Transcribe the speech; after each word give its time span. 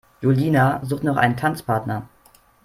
Julina 0.19 0.83
sucht 0.83 1.03
noch 1.03 1.15
einen 1.15 1.37
Tanzpartner. 1.37 2.07